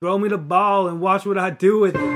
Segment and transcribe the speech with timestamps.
[0.00, 2.00] Throw me the ball and watch what I do with it.
[2.00, 2.06] You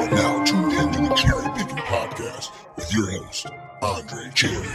[0.00, 3.46] are now tuned into the CherryPickin Podcast with your host,
[3.82, 4.66] Andre Cherry.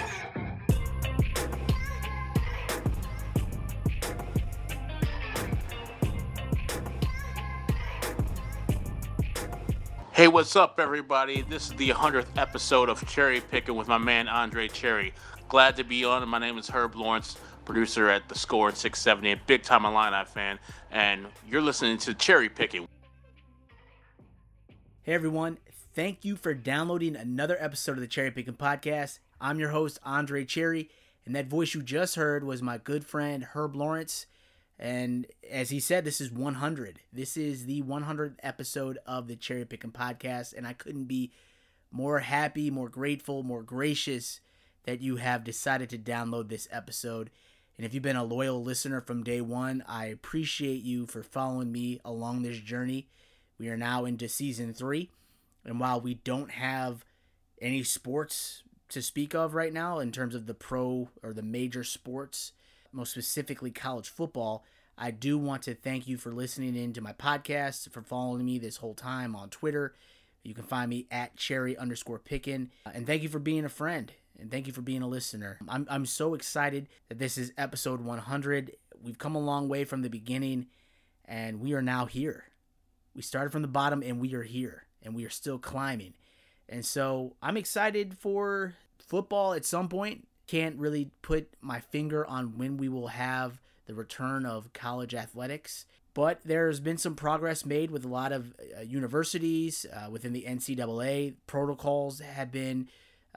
[10.14, 11.42] Hey, what's up, everybody?
[11.42, 15.14] This is the 100th episode of CherryPickin with my man Andre Cherry.
[15.50, 16.28] Glad to be on.
[16.28, 17.38] My name is Herb Lawrence,
[17.68, 20.58] producer at The Score 670, a big time Illini fan,
[20.90, 22.88] and you're listening to CherryPickin.
[25.04, 25.58] Hey, everyone.
[25.94, 29.20] Thank you for downloading another episode of the CherryPickin Podcast.
[29.42, 30.90] I'm your host, Andre Cherry,
[31.26, 34.28] and that voice you just heard was my good friend, Herb Lawrence.
[34.80, 37.02] And as he said, this is 100.
[37.12, 41.34] This is the 100th episode of the CherryPickin Podcast, and I couldn't be
[41.92, 44.40] more happy, more grateful, more gracious
[44.86, 47.30] that you have decided to download this episode.
[47.78, 51.72] And if you've been a loyal listener from day one, I appreciate you for following
[51.72, 53.08] me along this journey.
[53.60, 55.10] We are now into season three,
[55.64, 57.06] and while we don't have
[57.62, 61.84] any sports to speak of right now in terms of the pro or the major
[61.84, 62.54] sports,
[62.92, 64.64] most specifically college football,
[64.98, 68.58] I do want to thank you for listening in to my podcast, for following me
[68.58, 69.94] this whole time on Twitter.
[70.44, 72.72] You can find me at cherry underscore pickin.
[72.92, 74.12] And thank you for being a friend.
[74.40, 75.58] And thank you for being a listener.
[75.68, 78.76] I'm, I'm so excited that this is episode 100.
[79.02, 80.68] We've come a long way from the beginning,
[81.26, 82.46] and we are now here.
[83.16, 86.14] We started from the bottom, and we are here, and we are still climbing.
[86.70, 92.58] And so I'm excited for football at some point can't really put my finger on
[92.58, 95.86] when we will have the return of college athletics.
[96.14, 100.46] But there's been some progress made with a lot of uh, universities uh, within the
[100.48, 101.36] NCAA.
[101.46, 102.88] Protocols have been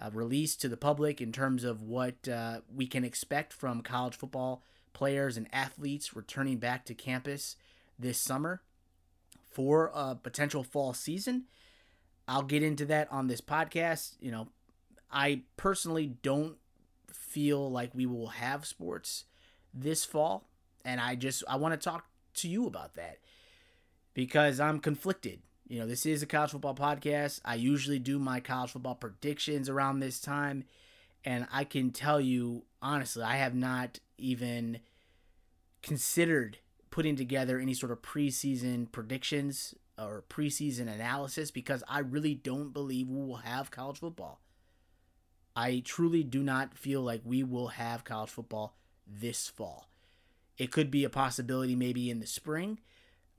[0.00, 4.16] uh, released to the public in terms of what uh, we can expect from college
[4.16, 4.62] football
[4.92, 7.56] players and athletes returning back to campus
[7.98, 8.62] this summer
[9.50, 11.44] for a potential fall season.
[12.26, 14.14] I'll get into that on this podcast.
[14.20, 14.48] You know,
[15.10, 16.56] I personally don't
[17.12, 19.24] feel like we will have sports
[19.74, 20.48] this fall
[20.84, 23.18] and I just I want to talk to you about that
[24.14, 25.40] because I'm conflicted.
[25.70, 27.40] You know, this is a college football podcast.
[27.44, 30.64] I usually do my college football predictions around this time
[31.24, 34.80] and I can tell you honestly, I have not even
[35.80, 36.58] considered
[36.90, 43.08] putting together any sort of preseason predictions or preseason analysis because I really don't believe
[43.08, 44.40] we will have college football.
[45.54, 48.74] I truly do not feel like we will have college football
[49.06, 49.86] this fall.
[50.58, 52.80] It could be a possibility maybe in the spring,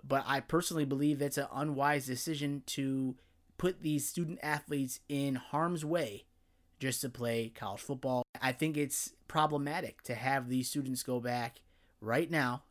[0.08, 3.16] but I personally believe that's an unwise decision to
[3.58, 6.26] put these student athletes in harm's way
[6.80, 8.24] just to play college football.
[8.42, 11.62] I think it's problematic to have these students go back
[12.02, 12.64] right now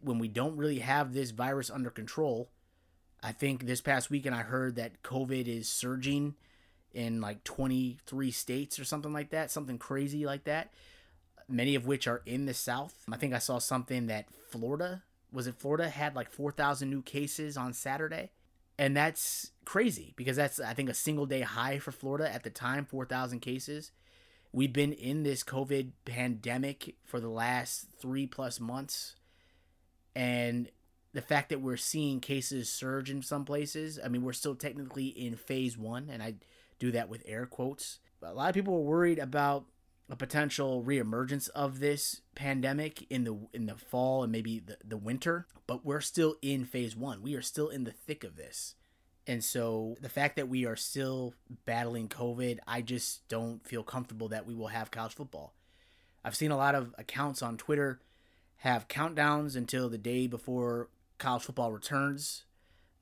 [0.00, 2.50] when we don't really have this virus under control.
[3.22, 6.34] I think this past weekend I heard that COVID is surging
[6.92, 10.72] in like 23 states or something like that, something crazy like that.
[11.48, 13.04] Many of which are in the South.
[13.10, 15.02] I think I saw something that Florida,
[15.34, 18.30] was it Florida, had like 4,000 new cases on Saturday.
[18.78, 22.50] And that's crazy because that's, I think, a single day high for Florida at the
[22.50, 23.90] time 4,000 cases.
[24.52, 29.16] We've been in this COVID pandemic for the last three plus months.
[30.14, 30.70] And
[31.12, 35.06] the fact that we're seeing cases surge in some places, I mean, we're still technically
[35.06, 36.08] in phase one.
[36.10, 36.34] And I
[36.78, 37.98] do that with air quotes.
[38.20, 39.66] But a lot of people were worried about
[40.08, 44.96] a potential reemergence of this pandemic in the in the fall and maybe the, the
[44.96, 47.22] winter, but we're still in phase 1.
[47.22, 48.74] We are still in the thick of this.
[49.26, 54.28] And so the fact that we are still battling COVID, I just don't feel comfortable
[54.28, 55.54] that we will have college football.
[56.22, 58.00] I've seen a lot of accounts on Twitter
[58.58, 60.88] have countdowns until the day before
[61.18, 62.44] college football returns.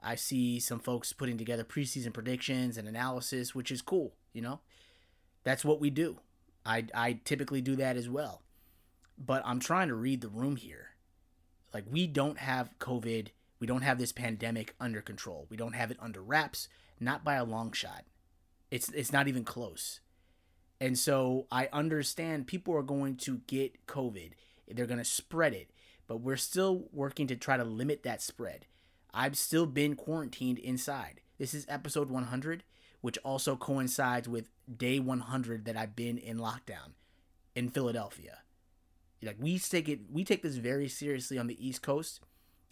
[0.02, 4.14] I see some folks putting together preseason predictions and analysis, which is cool.
[4.32, 4.60] You know,
[5.44, 6.18] that's what we do.
[6.64, 8.42] I I typically do that as well.
[9.18, 10.91] But I'm trying to read the room here.
[11.72, 13.28] Like we don't have COVID,
[13.60, 15.47] we don't have this pandemic under control.
[15.48, 16.68] We don't have it under wraps,
[16.98, 18.04] not by a long shot.
[18.70, 20.00] It's it's not even close.
[20.80, 24.32] And so I understand people are going to get COVID.
[24.68, 25.70] They're going to spread it,
[26.08, 28.66] but we're still working to try to limit that spread.
[29.15, 31.20] I've still been quarantined inside.
[31.38, 32.65] This is episode 100,
[33.03, 36.93] which also coincides with day 100 that I've been in lockdown
[37.54, 38.39] in Philadelphia.
[39.22, 42.21] Like we take it, we take this very seriously on the East Coast.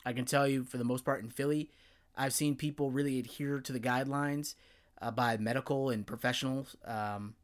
[0.04, 1.70] I can tell you, for the most part, in Philly,
[2.16, 4.54] I've seen people really adhere to the guidelines
[5.02, 7.34] uh, by medical and professionals um,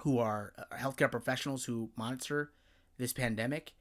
[0.00, 2.52] who are uh, healthcare professionals who monitor
[2.98, 3.72] this pandemic.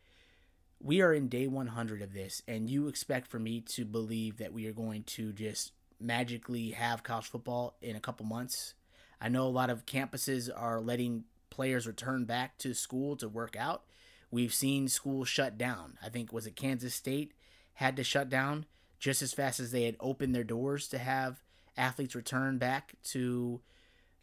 [0.80, 4.54] We are in day 100 of this, and you expect for me to believe that
[4.54, 8.74] we are going to just magically have college football in a couple months.
[9.20, 13.56] I know a lot of campuses are letting players return back to school to work
[13.56, 13.84] out.
[14.30, 15.98] We've seen schools shut down.
[16.04, 17.34] I think was it Kansas State
[17.76, 18.66] had to shut down
[19.00, 21.44] just as fast as they had opened their doors to have
[21.78, 23.62] athletes return back to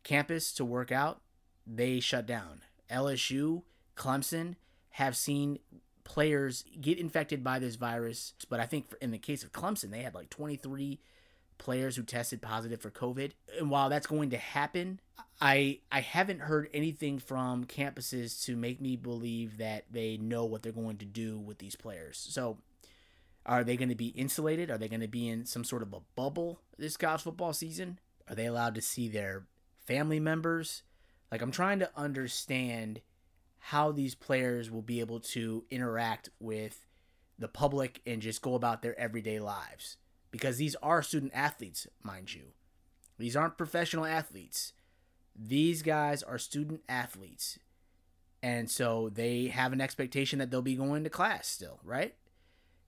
[0.02, 1.20] campus to work out.
[1.66, 2.62] They shut down.
[2.90, 3.62] LSU,
[3.96, 4.56] Clemson
[4.90, 5.58] have seen
[6.04, 10.02] players get infected by this virus, but I think in the case of Clemson, they
[10.02, 11.00] had like 23
[11.58, 13.32] players who tested positive for COVID.
[13.58, 15.00] And while that's going to happen,
[15.40, 20.62] I I haven't heard anything from campuses to make me believe that they know what
[20.62, 22.24] they're going to do with these players.
[22.30, 22.58] So
[23.46, 24.70] are they going to be insulated?
[24.70, 27.98] Are they going to be in some sort of a bubble this college football season?
[28.28, 29.46] Are they allowed to see their
[29.84, 30.82] family members?
[31.30, 33.00] Like I'm trying to understand
[33.58, 36.86] how these players will be able to interact with
[37.38, 39.96] the public and just go about their everyday lives
[40.34, 42.46] because these are student athletes, mind you.
[43.20, 44.72] These aren't professional athletes.
[45.36, 47.60] These guys are student athletes.
[48.42, 52.16] And so they have an expectation that they'll be going to class still, right?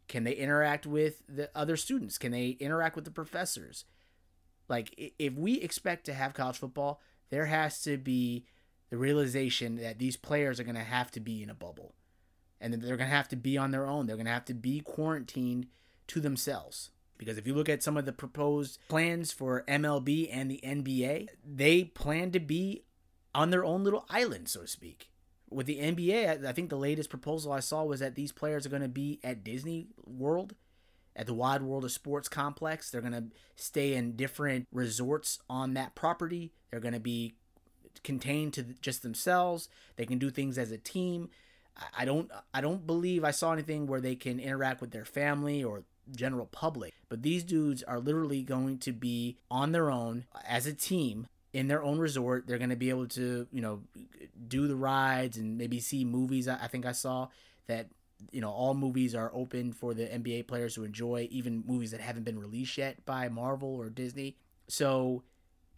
[0.09, 2.19] Can they interact with the other students?
[2.19, 3.85] Can they interact with the professors?
[4.69, 7.01] Like, if we expect to have college football,
[7.31, 8.45] there has to be
[8.91, 11.95] the realization that these players are going to have to be in a bubble
[12.61, 14.09] and that they're going to have to be on their own.
[14.09, 15.69] They're going to have to be quarantined
[16.09, 16.91] to themselves.
[17.19, 21.29] Because if you look at some of the proposed plans for MLB and the NBA,
[21.45, 22.85] they plan to be
[23.35, 25.11] on their own little island, so to speak.
[25.49, 28.71] With the NBA, I think the latest proposal I saw was that these players are
[28.71, 30.55] going to be at Disney World,
[31.15, 32.91] at the Wide World of Sports complex.
[32.91, 36.53] They're going to stay in different resorts on that property.
[36.71, 37.37] They're going to be
[38.03, 39.69] contained to just themselves.
[39.97, 41.31] They can do things as a team.
[41.97, 45.63] I don't I don't believe I saw anything where they can interact with their family
[45.63, 45.85] or
[46.15, 46.95] general public.
[47.09, 51.69] But these dudes are literally going to be on their own as a team in
[51.69, 52.47] their own resort.
[52.47, 53.83] They're going to be able to, you know,
[54.47, 56.49] do the rides and maybe see movies.
[56.49, 57.29] I think I saw
[57.67, 57.89] that,
[58.31, 62.01] you know, all movies are open for the NBA players to enjoy, even movies that
[62.01, 64.37] haven't been released yet by Marvel or Disney.
[64.69, 65.23] So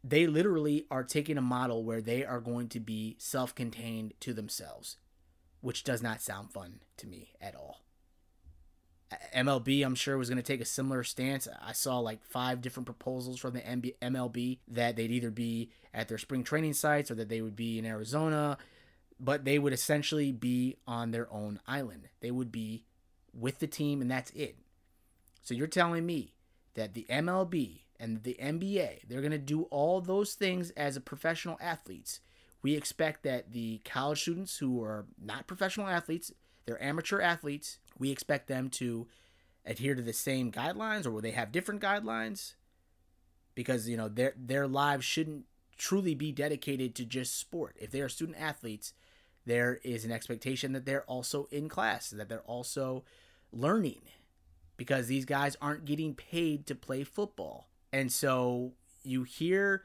[0.02, 4.32] they literally are taking a model where they are going to be self contained to
[4.32, 4.96] themselves,
[5.60, 7.82] which does not sound fun to me at all.
[9.34, 11.48] MLB, I'm sure, was going to take a similar stance.
[11.62, 16.18] I saw like five different proposals from the MLB that they'd either be at their
[16.18, 18.58] spring training sites or that they would be in Arizona,
[19.18, 22.08] but they would essentially be on their own island.
[22.20, 22.84] They would be
[23.32, 24.56] with the team, and that's it.
[25.42, 26.34] So you're telling me
[26.74, 31.00] that the MLB and the NBA, they're going to do all those things as a
[31.00, 32.20] professional athletes.
[32.62, 36.32] We expect that the college students who are not professional athletes,
[36.68, 39.08] they're amateur athletes, we expect them to
[39.64, 42.54] adhere to the same guidelines or will they have different guidelines?
[43.54, 45.46] Because, you know, their their lives shouldn't
[45.78, 47.74] truly be dedicated to just sport.
[47.80, 48.92] If they are student athletes,
[49.46, 53.04] there is an expectation that they're also in class, that they're also
[53.50, 54.02] learning
[54.76, 57.68] because these guys aren't getting paid to play football.
[57.92, 58.72] And so
[59.02, 59.84] you hear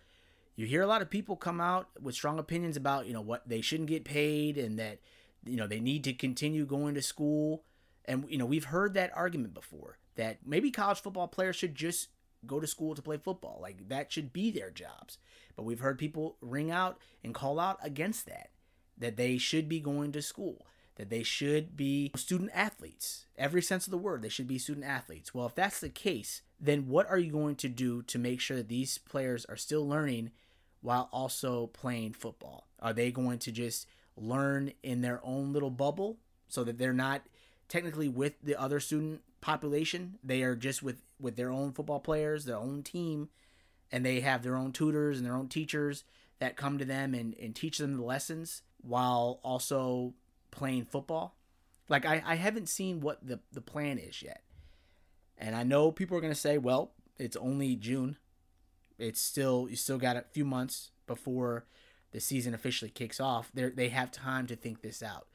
[0.56, 3.47] you hear a lot of people come out with strong opinions about, you know, what
[3.47, 5.00] they shouldn't get paid and that
[5.45, 7.63] you know, they need to continue going to school.
[8.06, 12.10] And you know, we've heard that argument before that maybe college football players should just
[12.46, 13.60] go to school to play football.
[13.62, 15.17] Like that should be their jobs.
[15.56, 18.50] But we've heard people ring out and call out against that.
[18.98, 20.67] That they should be going to school.
[20.96, 23.25] That they should be student athletes.
[23.38, 25.34] Every sense of the word, they should be student athletes.
[25.34, 28.58] Well, if that's the case, then what are you going to do to make sure
[28.58, 30.32] that these players are still learning
[30.82, 32.67] while also playing football?
[32.79, 36.17] Are they going to just learn in their own little bubble
[36.48, 37.24] so that they're not
[37.67, 40.20] technically with the other student population.
[40.24, 43.29] They are just with with their own football players, their own team,
[43.91, 46.03] and they have their own tutors and their own teachers
[46.39, 50.13] that come to them and, and teach them the lessons while also
[50.51, 51.38] playing football.
[51.89, 54.43] Like I, I haven't seen what the, the plan is yet.
[55.38, 58.17] And I know people are gonna say, well, it's only June.
[58.98, 61.65] It's still you still got a few months before
[62.13, 63.51] the season officially kicks off.
[63.53, 65.27] They they have time to think this out.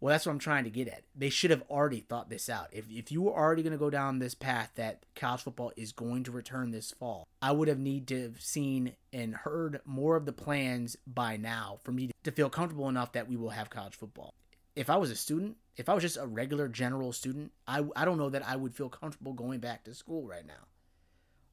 [0.00, 1.02] Well, that's what I'm trying to get at.
[1.14, 2.68] They should have already thought this out.
[2.72, 5.92] If, if you were already going to go down this path that college football is
[5.92, 10.16] going to return this fall, I would have need to have seen and heard more
[10.16, 13.68] of the plans by now for me to feel comfortable enough that we will have
[13.68, 14.32] college football.
[14.74, 18.06] If I was a student, if I was just a regular general student, I, I
[18.06, 20.66] don't know that I would feel comfortable going back to school right now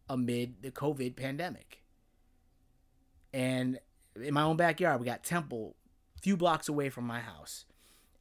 [0.09, 1.83] amid the COVID pandemic.
[3.33, 3.79] And
[4.23, 5.75] in my own backyard, we got Temple,
[6.17, 7.65] a few blocks away from my house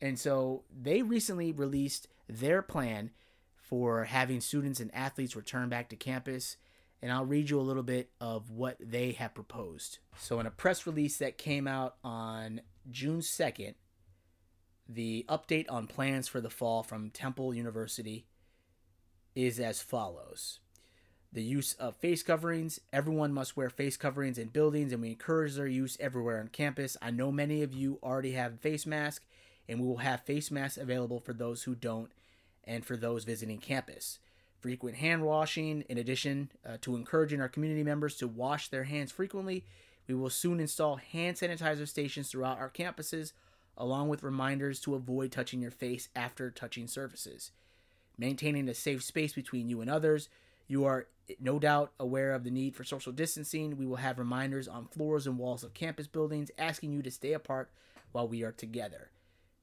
[0.00, 3.10] And so they recently released their plan
[3.56, 6.56] for having students and athletes return back to campus.
[7.02, 9.98] And I'll read you a little bit of what they have proposed.
[10.18, 13.74] So, in a press release that came out on June 2nd,
[14.88, 18.26] the update on plans for the fall from Temple University
[19.34, 20.60] is as follows
[21.36, 22.80] the use of face coverings.
[22.94, 26.96] Everyone must wear face coverings in buildings, and we encourage their use everywhere on campus.
[27.02, 29.26] I know many of you already have face masks,
[29.68, 32.10] and we will have face masks available for those who don't
[32.64, 34.18] and for those visiting campus.
[34.60, 39.12] Frequent hand washing, in addition uh, to encouraging our community members to wash their hands
[39.12, 39.66] frequently,
[40.08, 43.32] we will soon install hand sanitizer stations throughout our campuses,
[43.76, 47.50] along with reminders to avoid touching your face after touching surfaces.
[48.16, 50.30] Maintaining a safe space between you and others.
[50.68, 51.06] You are
[51.40, 53.76] no doubt aware of the need for social distancing.
[53.76, 57.32] We will have reminders on floors and walls of campus buildings asking you to stay
[57.32, 57.70] apart
[58.12, 59.10] while we are together.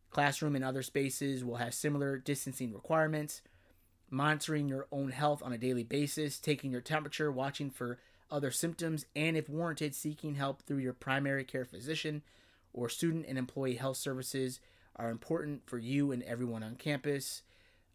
[0.10, 3.42] Classroom and other spaces will have similar distancing requirements.
[4.10, 7.98] Monitoring your own health on a daily basis, taking your temperature, watching for
[8.30, 12.22] other symptoms, and if warranted, seeking help through your primary care physician
[12.74, 14.60] or student and employee health services
[14.96, 17.42] are important for you and everyone on campus.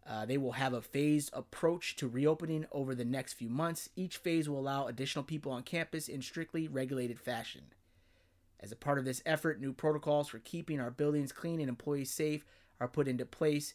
[0.08, 3.90] Uh, they will have a phased approach to reopening over the next few months.
[3.94, 7.62] Each phase will allow additional people on campus in strictly regulated fashion.
[8.60, 12.10] As a part of this effort, new protocols for keeping our buildings clean and employees
[12.10, 12.44] safe
[12.80, 13.74] are put into place.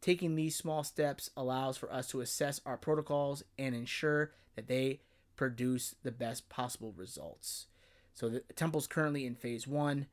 [0.00, 5.00] Taking these small steps allows for us to assess our protocols and ensure that they
[5.36, 7.66] produce the best possible results.
[8.14, 10.06] So the temple's currently in phase 1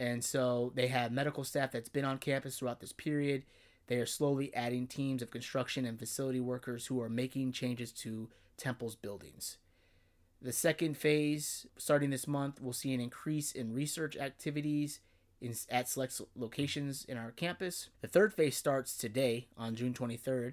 [0.00, 3.44] and so they have medical staff that's been on campus throughout this period.
[3.88, 8.28] They are slowly adding teams of construction and facility workers who are making changes to
[8.56, 9.56] Temple's buildings.
[10.40, 15.00] The second phase, starting this month, will see an increase in research activities
[15.40, 17.88] in, at select locations in our campus.
[18.02, 20.52] The third phase starts today on June 23rd,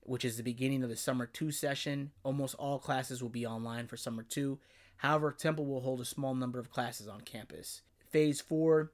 [0.00, 2.12] which is the beginning of the Summer 2 session.
[2.22, 4.58] Almost all classes will be online for Summer 2.
[4.98, 7.82] However, Temple will hold a small number of classes on campus.
[8.10, 8.92] Phase 4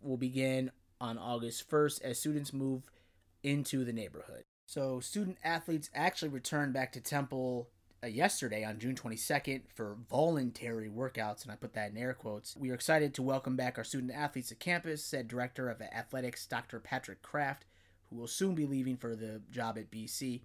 [0.00, 2.82] will begin on August 1st as students move
[3.42, 4.44] into the neighborhood.
[4.66, 7.68] So, student athletes actually returned back to Temple
[8.02, 12.56] uh, yesterday on June 22nd for voluntary workouts, and I put that in air quotes.
[12.56, 16.46] We are excited to welcome back our student athletes to campus, said Director of Athletics
[16.46, 16.80] Dr.
[16.80, 17.64] Patrick Kraft,
[18.10, 20.40] who will soon be leaving for the job at BC.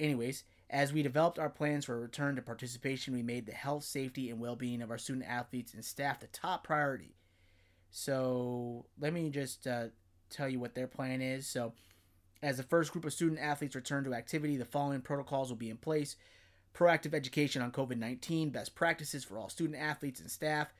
[0.00, 3.84] Anyways, as we developed our plans for a return to participation, we made the health,
[3.84, 7.14] safety, and well being of our student athletes and staff the top priority.
[7.90, 9.88] So, let me just uh,
[10.30, 11.46] tell you what their plan is.
[11.46, 11.74] So,
[12.42, 15.70] as the first group of student athletes return to activity, the following protocols will be
[15.70, 16.16] in place
[16.74, 20.72] proactive education on COVID 19, best practices for all student athletes and staff.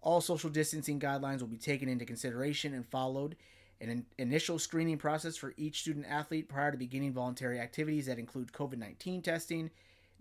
[0.00, 3.36] All social distancing guidelines will be taken into consideration and followed.
[3.80, 8.52] An initial screening process for each student athlete prior to beginning voluntary activities that include
[8.52, 9.70] COVID 19 testing,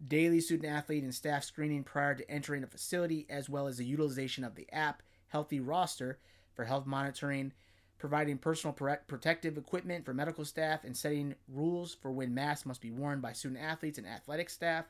[0.07, 3.85] daily student athlete and staff screening prior to entering a facility, as well as the
[3.85, 6.19] utilization of the app Healthy Roster
[6.53, 7.51] for health monitoring
[7.97, 8.73] providing personal
[9.07, 13.33] protective equipment for medical staff, and setting rules for when masks must be worn by
[13.33, 14.85] student athletes and athletic staff,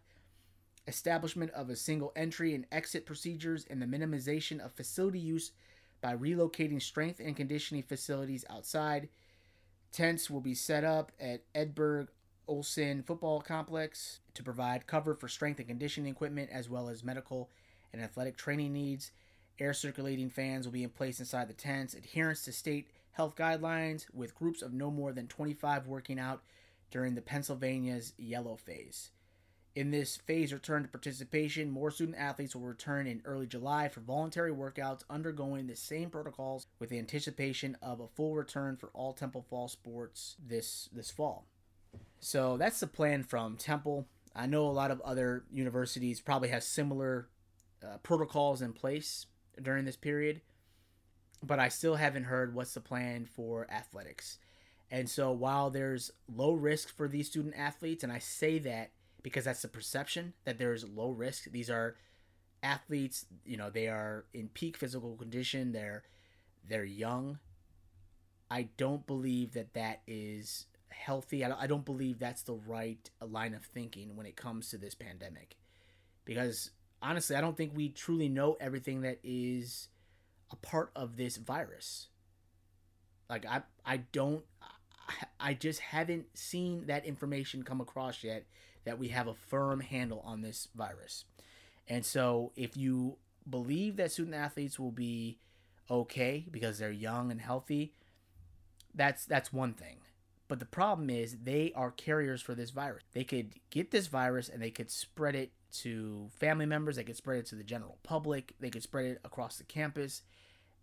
[0.87, 5.51] establishment of a single entry and exit procedures, and the minimization of facility use
[6.01, 9.09] by relocating strength and conditioning facilities outside.
[9.91, 12.07] Tents will be set up at Edberg
[12.47, 17.49] Olsen Football Complex to provide cover for strength and conditioning equipment as well as medical
[17.91, 19.11] and athletic training needs.
[19.59, 21.93] Air circulating fans will be in place inside the tents.
[21.93, 26.43] Adherence to state health guidelines with groups of no more than 25 working out
[26.91, 29.09] during the Pennsylvania's yellow phase.
[29.75, 34.01] In this phase return to participation, more student athletes will return in early July for
[34.01, 39.13] voluntary workouts undergoing the same protocols with the anticipation of a full return for all
[39.13, 41.45] Temple Fall sports this this fall.
[42.19, 44.07] So that's the plan from Temple.
[44.35, 47.29] I know a lot of other universities probably have similar
[47.83, 49.25] uh, protocols in place
[49.61, 50.41] during this period
[51.43, 54.37] but I still haven't heard what's the plan for athletics.
[54.89, 58.91] And so while there's low risk for these student athletes, and I say that
[59.21, 61.51] because that's the perception that there's low risk.
[61.51, 61.95] These are
[62.63, 65.71] athletes, you know, they are in peak physical condition.
[65.71, 66.03] They're
[66.67, 67.39] they're young.
[68.49, 71.43] I don't believe that that is healthy.
[71.43, 75.57] I don't believe that's the right line of thinking when it comes to this pandemic.
[76.23, 79.89] Because honestly, I don't think we truly know everything that is
[80.51, 82.07] a part of this virus.
[83.29, 84.45] Like I I don't
[85.39, 88.45] I just haven't seen that information come across yet
[88.85, 91.25] that we have a firm handle on this virus.
[91.87, 93.17] And so if you
[93.49, 95.39] believe that student athletes will be
[95.89, 97.93] okay because they're young and healthy,
[98.93, 99.99] That's that's one thing.
[100.47, 103.03] But the problem is they are carriers for this virus.
[103.13, 107.17] They could get this virus and they could spread it to family members, they could
[107.17, 110.21] spread it to the general public, they could spread it across the campus.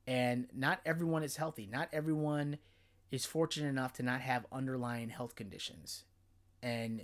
[0.07, 1.67] And not everyone is healthy.
[1.71, 2.59] Not everyone
[3.11, 6.05] is fortunate enough to not have underlying health conditions.
[6.63, 7.03] And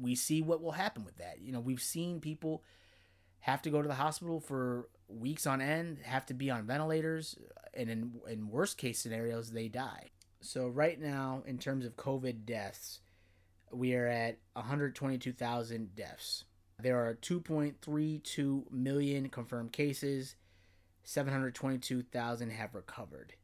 [0.00, 1.40] we see what will happen with that.
[1.40, 2.62] You know, we've seen people
[3.40, 7.36] have to go to the hospital for weeks on end, have to be on ventilators,
[7.74, 10.10] and in in worst case scenarios, they die.
[10.40, 13.00] So right now, in terms of COVID deaths,
[13.72, 16.44] we are at 122,000 deaths.
[16.82, 20.34] There are 2.32 million confirmed cases.
[21.04, 23.34] 722,000 have recovered.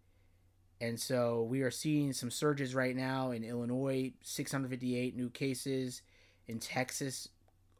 [0.80, 6.02] And so we are seeing some surges right now in Illinois, 658 new cases.
[6.48, 7.28] In Texas,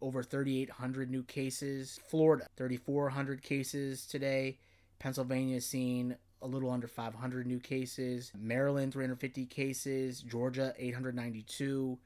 [0.01, 1.99] over 3,800 new cases.
[2.09, 4.59] Florida, 3,400 cases today.
[4.99, 8.31] Pennsylvania is seeing a little under 500 new cases.
[8.39, 10.21] Maryland, 350 cases.
[10.21, 11.99] Georgia, 892.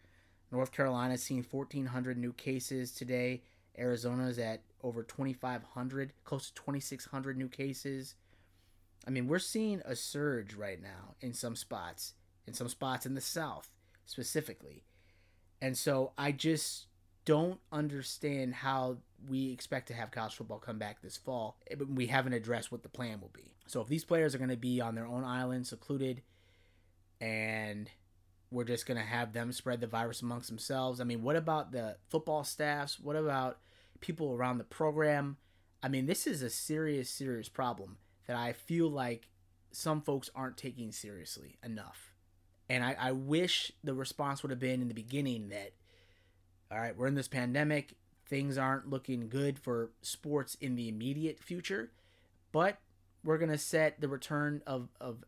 [0.52, 3.42] North Carolina is seeing 1,400 new cases today.
[3.78, 8.14] Arizona is at over 2,500, close to 2,600 new cases.
[9.06, 12.12] I mean, we're seeing a surge right now in some spots,
[12.46, 13.70] in some spots in the South
[14.04, 14.84] specifically.
[15.60, 16.86] And so I just
[17.24, 21.56] don't understand how we expect to have college football come back this fall.
[21.70, 23.54] Eh, but we haven't addressed what the plan will be.
[23.66, 26.22] So if these players are going to be on their own island, secluded,
[27.20, 27.88] and
[28.52, 31.00] we're just going to have them spread the virus amongst themselves.
[31.00, 33.00] I mean, what about the football staffs?
[33.00, 33.58] What about
[34.00, 35.38] people around the program?
[35.82, 39.28] I mean, this is a serious, serious problem that I feel like
[39.72, 42.12] some folks aren't taking seriously enough.
[42.68, 45.72] And I, I wish the response would have been in the beginning that,
[46.70, 47.94] all right, we're in this pandemic.
[48.26, 51.90] Things aren't looking good for sports in the immediate future,
[52.52, 52.78] but
[53.24, 55.24] we're going to set the return of, of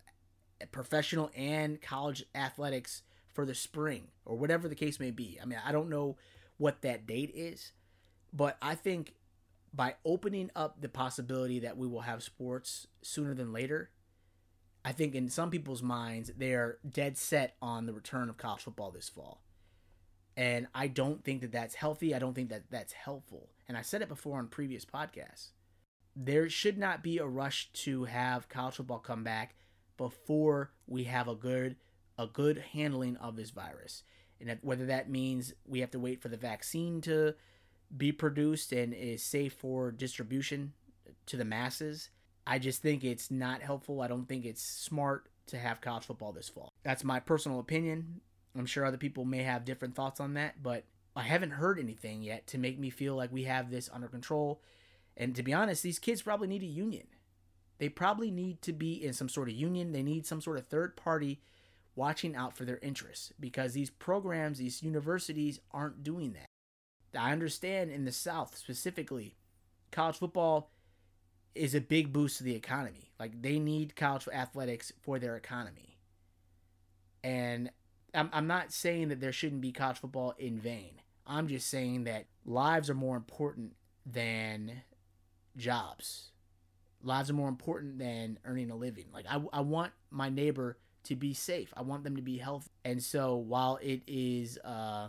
[0.72, 3.02] professional and college athletics
[3.34, 5.38] for the spring or whatever the case may be.
[5.42, 6.16] I mean, I don't know
[6.56, 7.72] what that date is,
[8.32, 9.14] but I think
[9.72, 13.90] by opening up the possibility that we will have sports sooner than later,
[14.84, 18.62] I think in some people's minds, they are dead set on the return of college
[18.62, 19.42] football this fall.
[20.36, 22.14] And I don't think that that's healthy.
[22.14, 23.50] I don't think that that's helpful.
[23.66, 25.50] And I said it before on previous podcasts.
[26.14, 29.54] There should not be a rush to have college football come back
[29.96, 31.76] before we have a good
[32.18, 34.02] a good handling of this virus.
[34.40, 37.34] And whether that means we have to wait for the vaccine to
[37.96, 40.72] be produced and is safe for distribution
[41.26, 42.10] to the masses,
[42.46, 44.02] I just think it's not helpful.
[44.02, 46.72] I don't think it's smart to have college football this fall.
[46.82, 48.20] That's my personal opinion.
[48.56, 50.84] I'm sure other people may have different thoughts on that, but
[51.16, 54.60] I haven't heard anything yet to make me feel like we have this under control.
[55.16, 57.06] And to be honest, these kids probably need a union.
[57.78, 59.92] They probably need to be in some sort of union.
[59.92, 61.40] They need some sort of third party
[61.96, 66.46] watching out for their interests because these programs, these universities aren't doing that.
[67.18, 69.36] I understand in the South specifically,
[69.92, 70.70] college football
[71.54, 73.12] is a big boost to the economy.
[73.18, 75.98] Like they need college athletics for their economy.
[77.22, 77.70] And
[78.12, 81.00] I'm, I'm not saying that there shouldn't be college football in vain.
[81.26, 84.82] I'm just saying that lives are more important than
[85.56, 86.32] jobs.
[87.02, 89.06] Lives are more important than earning a living.
[89.12, 91.72] Like I, I want my neighbor to be safe.
[91.76, 92.70] I want them to be healthy.
[92.84, 95.08] And so while it is uh,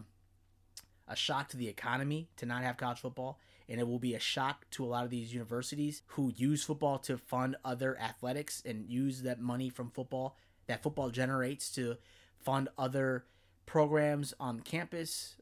[1.07, 4.19] a shock to the economy to not have college football, and it will be a
[4.19, 8.87] shock to a lot of these universities who use football to fund other athletics and
[8.87, 11.97] use that money from football that football generates to
[12.39, 13.25] fund other
[13.65, 15.35] programs on campus.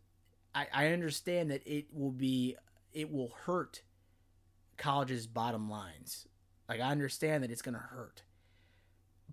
[0.56, 2.56] I, I understand that it will be
[2.94, 3.82] it will hurt
[4.78, 6.28] colleges' bottom lines.
[6.70, 8.24] Like I understand that it's gonna hurt,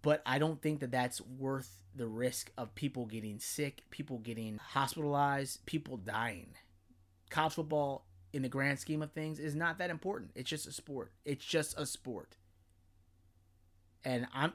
[0.03, 4.59] but I don't think that that's worth the risk of people getting sick, people getting
[4.59, 6.55] hospitalized, people dying.
[7.31, 10.31] College football, in the grand scheme of things, is not that important.
[10.35, 11.13] It's just a sport.
[11.25, 12.37] It's just a sport.
[14.05, 14.53] And I'm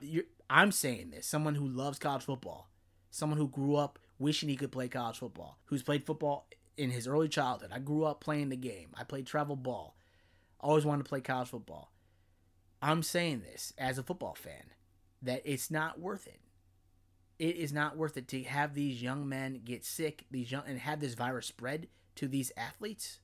[0.50, 2.70] I'm saying this, someone who loves college football,
[3.12, 7.08] someone who grew up wishing he could play college football, who's played football in his
[7.08, 7.72] early childhood.
[7.74, 8.90] I grew up playing the game.
[8.96, 9.96] I played travel ball.
[10.60, 11.92] Always wanted to play college football.
[12.82, 14.72] I'm saying this as a football fan
[15.22, 16.40] that it's not worth it
[17.40, 20.80] it is not worth it to have these young men get sick, these young and
[20.80, 23.20] have this virus spread to these athletes,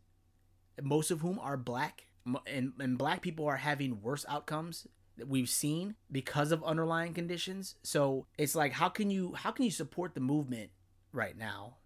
[0.81, 2.07] most of whom are black,
[2.45, 4.85] and, and black people are having worse outcomes
[5.17, 7.75] that we've seen because of underlying conditions.
[7.83, 10.71] So it's like, how can you how can you support the movement
[11.13, 11.77] right now,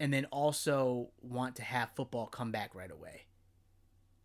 [0.00, 3.26] and then also want to have football come back right away?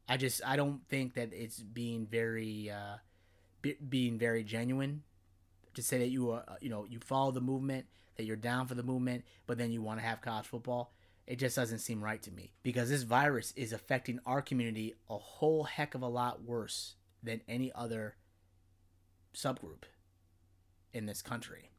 [0.07, 2.97] I just I don't think that it's being very uh,
[3.61, 5.03] be, being very genuine
[5.73, 7.85] to say that you are, uh, you know, you follow the movement,
[8.17, 10.93] that you're down for the movement, but then you want to have college football.
[11.27, 15.17] It just doesn't seem right to me because this virus is affecting our community a
[15.17, 18.15] whole heck of a lot worse than any other
[19.35, 19.83] subgroup
[20.91, 21.69] in this country.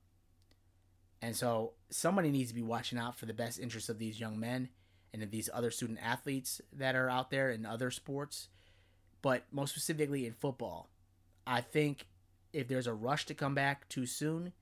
[1.23, 4.39] And so somebody needs to be watching out for the best interests of these young
[4.39, 4.69] men
[5.13, 8.49] and of these other student athletes that are out there in other sports,
[9.21, 10.90] but most specifically in football.
[11.51, 12.07] I think
[12.53, 14.53] if there's a rush to come back too soon,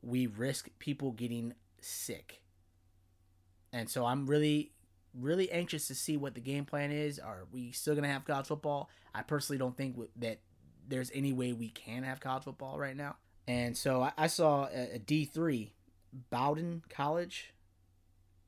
[0.00, 2.40] we risk people getting sick.
[3.70, 4.72] And so I'm really,
[5.14, 7.18] really anxious to see what the game plan is.
[7.18, 8.88] Are we still going to have college football?
[9.14, 10.40] I personally don't think that
[10.88, 13.16] there's any way we can have college football right now.
[13.46, 15.68] And so I, saw a, a D3
[16.30, 17.52] Bowdoin College,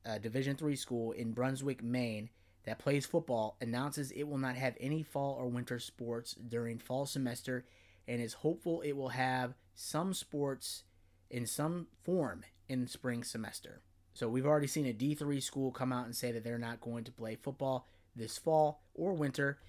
[0.05, 2.29] a Division three school in Brunswick, Maine,
[2.65, 7.05] that plays football, announces it will not have any fall or winter sports during fall
[7.05, 7.65] semester,
[8.07, 10.83] and is hopeful it will have some sports
[11.29, 13.81] in some form in spring semester.
[14.13, 17.03] So we've already seen a D3 school come out and say that they're not going
[17.03, 19.59] to play football this fall or winter.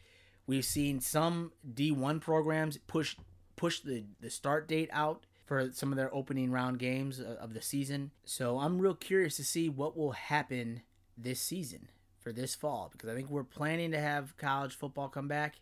[0.47, 3.17] We've seen some D1 programs push
[3.57, 7.63] push the, the start date out for some of their opening round games of the
[7.63, 8.11] season.
[8.25, 10.83] So I'm real curious to see what will happen
[11.17, 11.89] this season
[12.27, 15.61] for this fall because I think we're planning to have college football come back,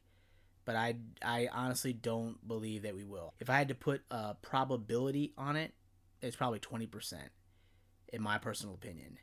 [0.64, 3.34] but I I honestly don't believe that we will.
[3.38, 5.74] If I had to put a probability on it,
[6.22, 7.16] it's probably 20%
[8.14, 9.18] in my personal opinion.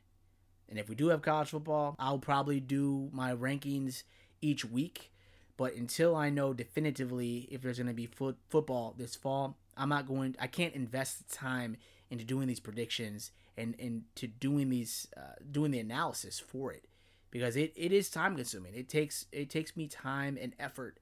[0.69, 4.03] And if we do have college football, I'll probably do my rankings
[4.39, 5.11] each week.
[5.57, 9.89] But until I know definitively if there's going to be foot, football this fall, I'm
[9.89, 10.35] not going.
[10.39, 11.77] I can't invest the time
[12.11, 16.85] into doing these predictions and into doing these uh, doing the analysis for it
[17.31, 18.75] because it, it is time consuming.
[18.75, 20.99] It takes it takes me time and effort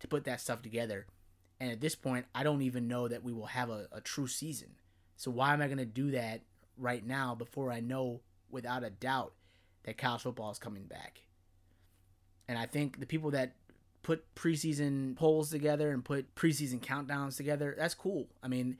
[0.00, 1.06] to put that stuff together.
[1.60, 4.26] And at this point, I don't even know that we will have a, a true
[4.26, 4.70] season.
[5.16, 6.40] So why am I to do that
[6.76, 9.34] right now before I know without a doubt
[9.84, 11.22] that college football is coming back?
[12.48, 13.54] And I think the people that
[14.02, 18.28] put preseason polls together and put preseason countdowns together, that's cool.
[18.42, 18.78] I mean,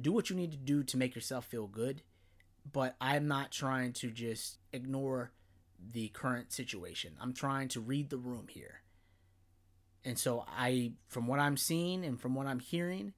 [0.00, 2.02] do what you need to do to make yourself feel good,
[2.72, 5.30] but I'm not trying to just ignore
[5.92, 7.12] the current situation.
[7.20, 8.80] I'm trying to read the room here.
[10.04, 13.14] And so I from what I'm seeing and from what I'm hearing,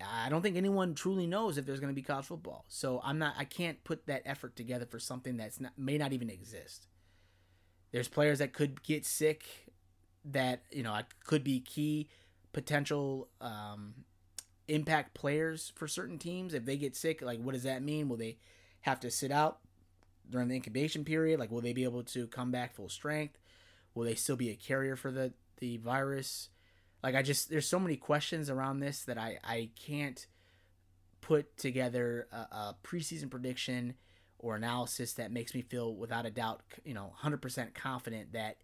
[0.00, 2.64] I don't think anyone truly knows if there's going to be college football.
[2.68, 6.12] So I'm not I can't put that effort together for something that's not may not
[6.12, 6.86] even exist.
[7.90, 9.44] There's players that could get sick
[10.24, 12.08] that you know could be key
[12.52, 13.94] potential um,
[14.68, 16.54] impact players for certain teams.
[16.54, 18.08] If they get sick, like what does that mean?
[18.08, 18.38] Will they
[18.82, 19.58] have to sit out
[20.28, 21.40] during the incubation period?
[21.40, 23.38] Like will they be able to come back full strength?
[23.94, 26.48] Will they still be a carrier for the the virus?
[27.02, 30.26] Like I just there's so many questions around this that I I can't
[31.20, 33.94] put together a, a preseason prediction
[34.38, 38.56] or analysis that makes me feel without a doubt, you know, 100% confident that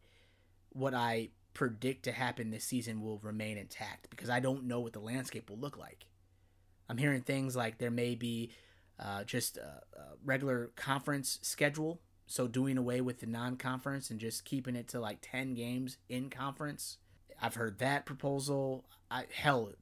[0.70, 4.92] what I predict to happen this season will remain intact because I don't know what
[4.92, 6.06] the landscape will look like.
[6.88, 8.50] I'm hearing things like there may be
[8.98, 14.44] uh, just a, a, regular conference schedule, so doing away with the non-conference and just
[14.44, 16.98] keeping it to like 10 games in conference.
[17.40, 18.84] I've heard that proposal.
[19.10, 19.72] I, hell,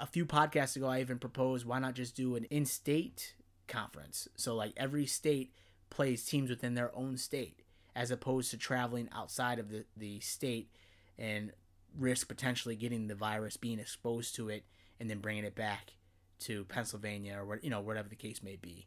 [0.00, 3.34] a few podcasts ago, I even proposed why not just do an in-state
[3.68, 5.52] conference, so like every state
[5.90, 7.62] plays teams within their own state,
[7.94, 10.70] as opposed to traveling outside of the, the state
[11.18, 11.52] and
[11.96, 14.64] risk potentially getting the virus, being exposed to it,
[14.98, 15.92] and then bringing it back
[16.40, 18.86] to Pennsylvania or you know whatever the case may be.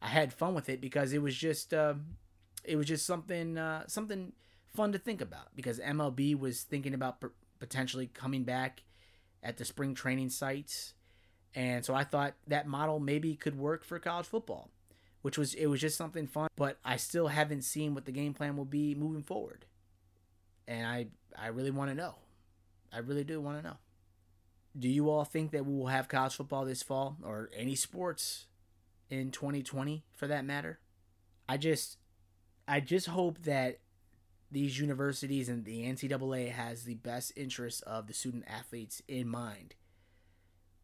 [0.00, 1.94] I had fun with it because it was just uh,
[2.64, 4.32] it was just something uh, something
[4.74, 7.22] fun to think about because MLB was thinking about
[7.58, 8.82] potentially coming back
[9.42, 10.94] at the spring training sites,
[11.54, 14.70] and so I thought that model maybe could work for college football,
[15.22, 16.48] which was it was just something fun.
[16.56, 19.64] But I still haven't seen what the game plan will be moving forward,
[20.68, 22.16] and I I really want to know.
[22.92, 23.76] I really do want to know.
[24.78, 28.46] Do you all think that we will have college football this fall or any sports
[29.08, 30.80] in 2020 for that matter?
[31.48, 31.98] I just
[32.68, 33.78] I just hope that
[34.50, 39.74] these universities and the NCAA has the best interests of the student athletes in mind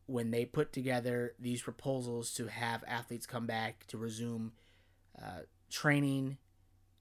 [0.06, 4.52] when they put together these proposals to have athletes come back to resume
[5.20, 6.38] uh, training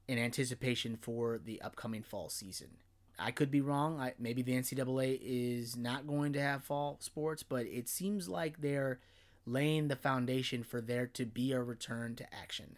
[0.08, 2.78] in anticipation for the upcoming fall season.
[3.22, 4.00] I could be wrong.
[4.00, 8.62] I, maybe the NCAA is not going to have fall sports, but it seems like
[8.62, 9.00] they're
[9.46, 12.78] laying the foundation for there to be a return to action.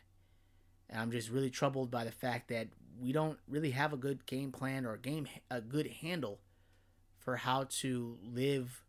[0.90, 2.68] And I'm just really troubled by the fact that
[3.00, 6.40] we don't really have a good game plan or a game a good handle
[7.18, 8.84] for how to live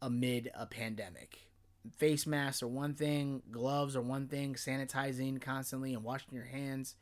[0.00, 1.50] amid a pandemic.
[1.96, 6.96] face masks are one thing, gloves are one thing, sanitizing constantly and washing your hands.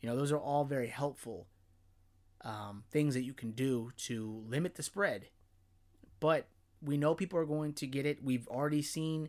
[0.00, 1.46] You know, those are all very helpful
[2.44, 5.26] um, things that you can do to limit the spread.
[6.20, 6.46] But
[6.82, 8.22] we know people are going to get it.
[8.22, 9.28] We've already seen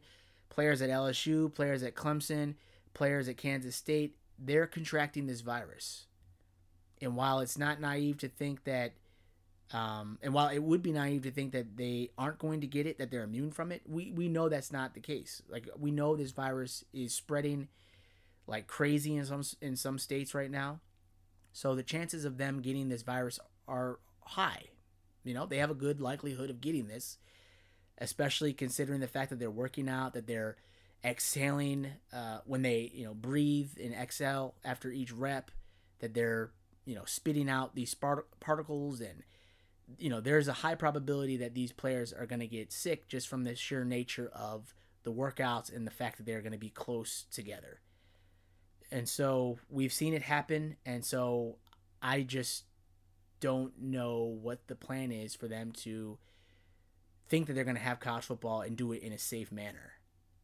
[0.50, 2.56] players at LSU, players at Clemson,
[2.94, 6.06] players at Kansas State, they're contracting this virus.
[7.02, 8.94] And while it's not naive to think that,
[9.72, 12.88] um, and while it would be naive to think that they aren't going to get
[12.88, 15.42] it, that they're immune from it, we, we know that's not the case.
[15.50, 17.68] Like we know this virus is spreading
[18.48, 20.80] like crazy in some in some states right now.
[21.52, 24.66] So the chances of them getting this virus are high.
[25.24, 27.18] You know, they have a good likelihood of getting this,
[27.98, 30.58] especially considering the fact that they're working out, that they're
[31.04, 35.52] exhaling uh, when they, you know, breathe and exhale after each rep,
[36.00, 36.52] that they're,
[36.86, 39.24] you know, spitting out these particles and
[39.98, 43.28] you know, there's a high probability that these players are going to get sick just
[43.28, 46.70] from the sheer nature of the workouts and the fact that they're going to be
[46.70, 47.80] close together.
[48.92, 50.76] And so we've seen it happen.
[50.86, 51.58] And so
[52.02, 52.66] I just
[53.40, 56.18] don't know what the plan is for them to
[57.30, 59.94] think that they're going to have college football and do it in a safe manner.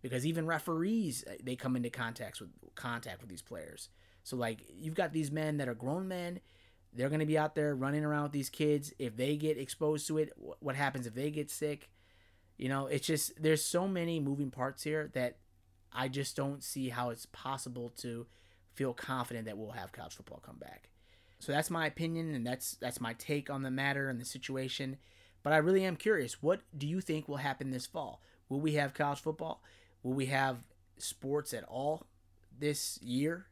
[0.01, 3.89] Because even referees, uh, they come into contact with contact with these players.
[4.23, 6.39] So like you've got these men that are grown men,
[6.93, 8.93] they're going to be out there running around with these kids.
[8.99, 11.89] If they get exposed to it, what happens if they get sick?
[12.57, 15.37] You know, it's just there's so many moving parts here that
[15.95, 18.27] I just don't see how it's possible to
[18.73, 20.89] feel confident that we'll have college football come back.
[21.39, 24.97] So that's my opinion and that's that's my take on the matter and the situation.
[25.43, 28.21] But I really am curious, what do you think will happen this fall?
[28.49, 29.61] Will we have college football?
[30.01, 30.57] Will we have
[30.97, 32.07] sports at all
[32.57, 33.45] this year?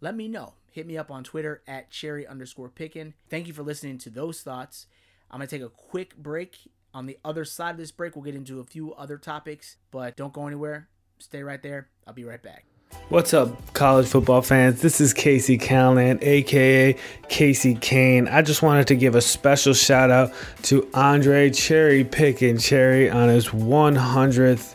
[0.00, 0.54] Let me know.
[0.70, 3.14] Hit me up on Twitter at cherry underscore pickin.
[3.30, 4.86] Thank you for listening to those thoughts.
[5.30, 6.58] I'm to take a quick break.
[6.94, 10.16] On the other side of this break, we'll get into a few other topics, but
[10.16, 10.88] don't go anywhere.
[11.22, 11.86] Stay right there.
[12.04, 12.64] I'll be right back.
[13.08, 14.82] What's up, college football fans?
[14.82, 16.96] This is Casey Callan, aka
[17.28, 18.26] Casey Kane.
[18.26, 20.32] I just wanted to give a special shout out
[20.64, 24.74] to Andre Cherry Pickin Cherry on his 100th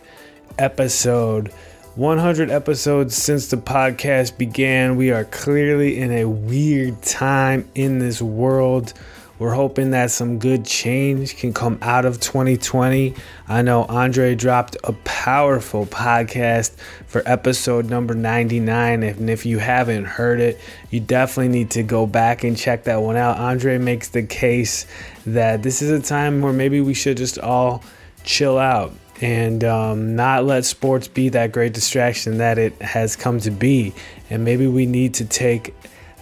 [0.58, 1.52] episode.
[1.96, 4.96] 100 episodes since the podcast began.
[4.96, 8.94] We are clearly in a weird time in this world.
[9.40, 13.14] We're hoping that some good change can come out of 2020.
[13.48, 19.04] I know Andre dropped a powerful podcast for episode number 99.
[19.04, 23.04] And if you haven't heard it, you definitely need to go back and check that
[23.04, 23.38] one out.
[23.38, 24.88] Andre makes the case
[25.28, 27.84] that this is a time where maybe we should just all
[28.24, 33.40] chill out and um, not let sports be that great distraction that it has come
[33.42, 33.94] to be.
[34.32, 35.76] And maybe we need to take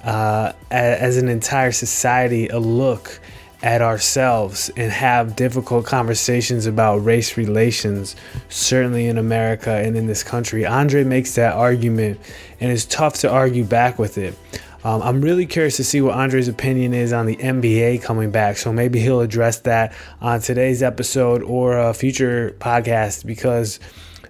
[0.06, 3.20] uh, as an entire society a look
[3.64, 8.16] at ourselves and have difficult conversations about race relations,
[8.48, 10.66] certainly in America and in this country.
[10.66, 12.20] Andre makes that argument,
[12.60, 14.38] and it's tough to argue back with it.
[14.84, 18.58] Um, I'm really curious to see what Andre's opinion is on the NBA coming back.
[18.58, 23.80] So maybe he'll address that on today's episode or a future podcast because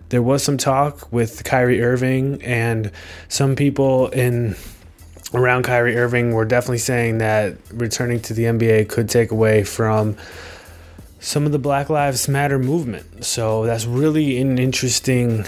[0.10, 2.90] there was some talk with Kyrie Irving and
[3.28, 4.56] some people in
[5.36, 10.16] around Kyrie Irving were definitely saying that returning to the NBA could take away from
[11.20, 13.26] some of the Black Lives Matter movement.
[13.26, 15.46] So that's really an interesting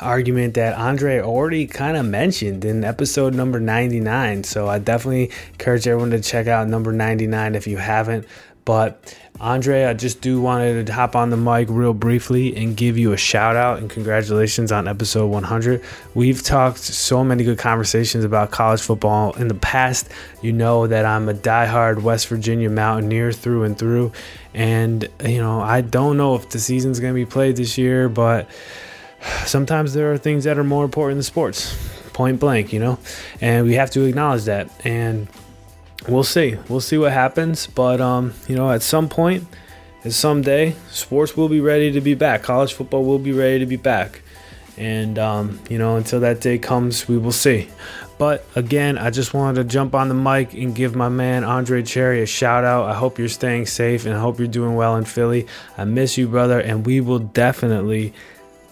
[0.00, 4.44] argument that Andre already kind of mentioned in episode number 99.
[4.44, 8.26] So I definitely encourage everyone to check out number 99 if you haven't.
[8.68, 12.98] But Andre, I just do wanted to hop on the mic real briefly and give
[12.98, 15.82] you a shout out and congratulations on episode 100.
[16.12, 20.10] We've talked so many good conversations about college football in the past.
[20.42, 24.12] You know that I'm a diehard West Virginia Mountaineer through and through.
[24.52, 28.10] And, you know, I don't know if the season's going to be played this year,
[28.10, 28.50] but
[29.46, 31.74] sometimes there are things that are more important than sports,
[32.12, 32.98] point blank, you know,
[33.40, 34.70] and we have to acknowledge that.
[34.84, 35.26] And
[36.06, 36.56] we'll see.
[36.68, 37.66] We'll see what happens.
[37.66, 39.48] But um, you know, at some point, point,
[40.04, 42.44] and someday, sports will be ready to be back.
[42.44, 44.22] College football will be ready to be back.
[44.76, 47.68] And um, you know, until that day comes, we will see.
[48.16, 51.82] But again, I just wanted to jump on the mic and give my man Andre
[51.82, 52.88] Cherry a shout out.
[52.88, 55.46] I hope you're staying safe and I hope you're doing well in Philly.
[55.76, 58.12] I miss you, brother, and we will definitely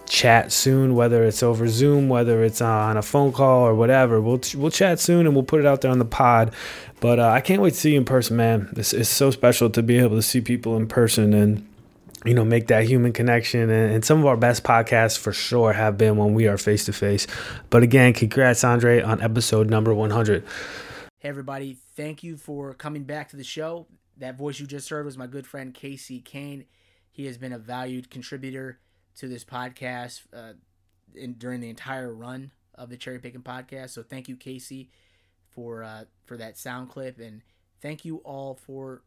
[0.09, 4.21] chat soon, whether it's over Zoom, whether it's on a phone call or whatever.
[4.21, 6.55] We'll we'll chat soon and we'll put it out there on the pod.
[7.01, 8.73] But uh, I can't wait to see you in person, man.
[8.77, 11.69] It's, is so special to be able to see people in person and
[12.25, 13.69] you know make that human connection.
[13.69, 16.85] And, and some of our best podcasts for sure have been when we are face
[16.87, 17.27] to face.
[17.71, 20.45] But again, congrats, Andre, on episode number 100.
[21.19, 23.87] Hey everybody, thank you for coming back to the show.
[24.19, 26.64] That voice you just heard was my good friend Casey Kane.
[27.11, 28.79] He has been a valued contributor
[29.16, 30.52] to this podcast uh,
[31.14, 33.90] in, during the entire run of the CherryPickin podcast.
[33.90, 34.90] So thank you, Casey,
[35.50, 37.42] for uh, for that sound clip, and
[37.81, 39.02] thank you all for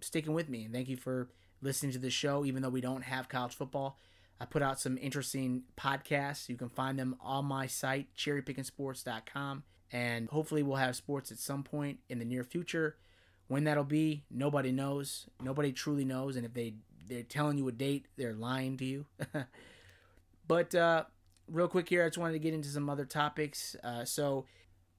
[0.00, 1.28] sticking with me, and thank you for
[1.60, 2.44] listening to the show.
[2.44, 3.96] Even though we don't have college football,
[4.40, 6.48] I put out some interesting podcasts.
[6.48, 11.62] You can find them on my site, cherrypickingsports.com, and hopefully we'll have sports at some
[11.62, 12.96] point in the near future.
[13.46, 15.26] When that'll be, nobody knows.
[15.42, 16.74] Nobody truly knows, and if they
[17.08, 19.06] they're telling you a date, they're lying to you.
[20.48, 21.04] but uh,
[21.50, 23.76] real quick here, I just wanted to get into some other topics.
[23.82, 24.44] Uh, so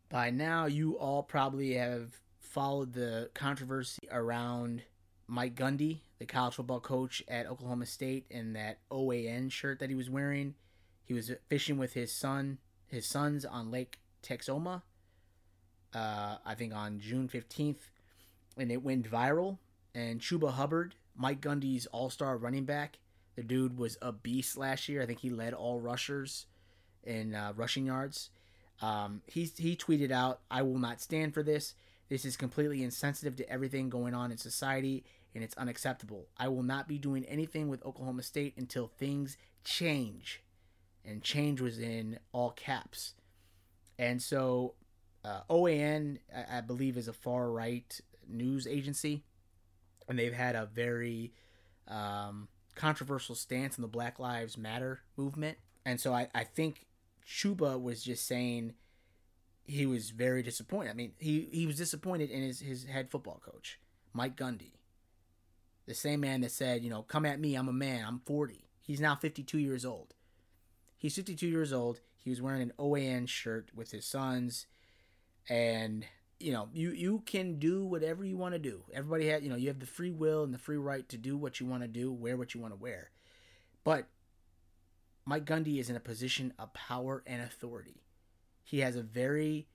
[0.10, 4.84] by now, you all probably have followed the controversy around
[5.28, 9.96] Mike Gundy, the college football coach at Oklahoma State, and that OAN shirt that he
[9.96, 10.56] was wearing.
[11.06, 14.82] He was fishing with his son, his sons on Lake Texoma.
[15.94, 17.90] Uh, I think on June fifteenth,
[18.58, 19.58] and it went viral.
[19.96, 22.98] And Chuba Hubbard, Mike Gundy's all-star running back,
[23.36, 25.02] the dude was a beast last year.
[25.02, 26.46] I think he led all rushers
[27.04, 28.30] in uh, rushing yards.
[28.82, 31.76] Um, he he tweeted out, "I will not stand for this.
[32.08, 35.04] This is completely insensitive to everything going on in society,
[35.36, 36.28] and it's unacceptable.
[36.38, 40.42] I will not be doing anything with Oklahoma State until things change."
[41.06, 43.14] And change was in all caps.
[43.98, 44.76] And so,
[45.26, 49.24] uh, OAN, I, I believe, is a far right news agency,
[50.10, 51.32] and they've had a very
[51.88, 55.58] um, controversial stance on the Black Lives Matter movement.
[55.86, 56.88] And so I, I think
[57.26, 58.74] Chuba was just saying
[59.66, 60.90] he was very disappointed.
[60.90, 63.80] I mean, he, he was disappointed in his, his head football coach,
[64.14, 64.74] Mike Gundy.
[65.86, 68.66] The same man that said, you know, come at me, I'm a man, I'm 40.
[68.82, 70.16] He's now 52 years old.
[70.98, 72.02] He's 52 years old.
[72.18, 74.66] He was wearing an OAN shirt with his sons.
[75.48, 76.06] And,
[76.40, 78.84] you know, you, you can do whatever you want to do.
[78.94, 81.38] Everybody had, you know, you have the free will and the free right to do
[81.38, 83.12] what you want to do, wear what you want to wear.
[83.84, 84.08] But
[85.26, 88.04] Mike Gundy is in a position of power and authority.
[88.64, 89.68] He has a very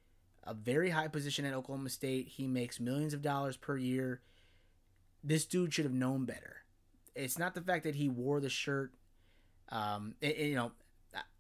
[0.47, 2.29] a very high position at Oklahoma State.
[2.29, 4.21] He makes millions of dollars per year.
[5.23, 6.57] This dude should have known better.
[7.15, 8.93] It's not the fact that he wore the shirt.
[9.71, 10.73] Um, it, it, you know,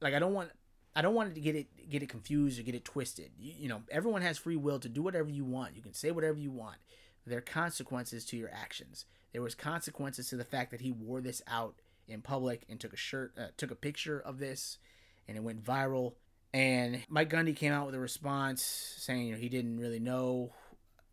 [0.00, 0.50] like I don't want
[0.96, 3.30] I don't want it to get it get it confused or get it twisted.
[3.38, 5.76] You, you know, everyone has free will to do whatever you want.
[5.76, 6.76] You can say whatever you want.
[7.26, 9.06] There are consequences to your actions.
[9.32, 11.76] There was consequences to the fact that he wore this out
[12.06, 14.78] in public and took a shirt, uh, took a picture of this,
[15.26, 16.14] and it went viral.
[16.52, 20.52] And Mike Gundy came out with a response saying, you know, he didn't really know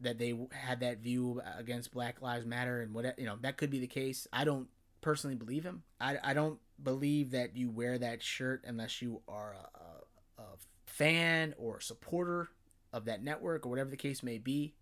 [0.02, 3.70] that they had that view against Black Lives Matter and what you know that could
[3.70, 4.28] be the case.
[4.34, 4.68] I don't
[5.02, 5.84] personally believe him.
[6.00, 10.48] I, I don't believe that you wear that shirt unless you are a, a, a
[10.86, 12.50] fan or a supporter
[12.94, 14.76] of that network or whatever the case may be.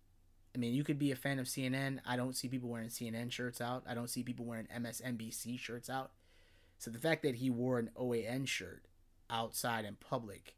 [0.54, 2.00] I mean, you could be a fan of CNN.
[2.04, 3.84] I don't see people wearing CNN shirts out.
[3.88, 6.10] I don't see people wearing MSNBC shirts out.
[6.78, 8.86] So the fact that he wore an OAN shirt
[9.28, 10.56] outside in public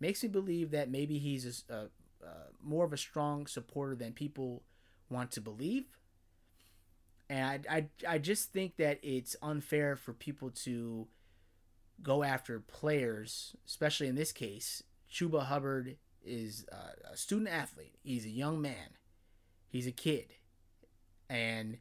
[0.00, 1.78] makes me believe that maybe he's a, a,
[2.26, 2.30] a
[2.62, 4.64] more of a strong supporter than people
[5.08, 5.84] want to believe.
[7.32, 11.08] And I, I, I just think that it's unfair for people to
[12.02, 14.82] go after players, especially in this case.
[15.10, 16.66] Chuba Hubbard is
[17.10, 17.94] a student athlete.
[18.02, 18.98] He's a young man.
[19.66, 20.34] He's a kid.
[21.30, 21.78] And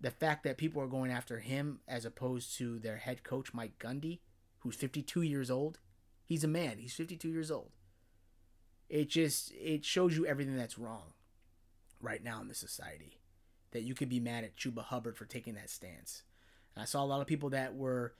[0.00, 3.78] the fact that people are going after him as opposed to their head coach, Mike
[3.78, 4.20] Gundy,
[4.60, 5.80] who's 52 years old,
[6.24, 6.78] he's a man.
[6.78, 7.72] He's 52 years old.
[8.88, 11.12] It just it shows you everything that's wrong
[12.00, 13.18] right now in the society.
[13.72, 16.22] That you could be mad at Chuba Hubbard for taking that stance.
[16.74, 18.14] And I saw a lot of people that were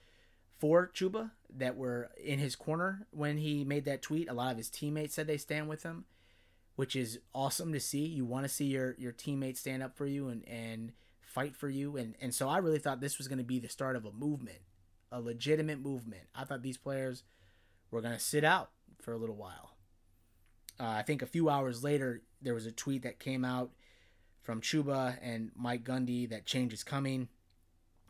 [0.58, 4.30] for Chuba that were in his corner when he made that tweet.
[4.30, 6.04] A lot of his teammates said they stand with him,
[6.76, 8.06] which is awesome to see.
[8.06, 11.68] You want to see your your teammates stand up for you and and fight for
[11.68, 11.96] you.
[11.96, 14.12] And and so I really thought this was going to be the start of a
[14.12, 14.60] movement,
[15.10, 16.24] a legitimate movement.
[16.34, 17.24] I thought these players
[17.90, 19.76] were going to sit out for a little while.
[20.78, 23.70] Uh, I think a few hours later there was a tweet that came out
[24.42, 27.28] from Chuba and Mike Gundy that change is coming.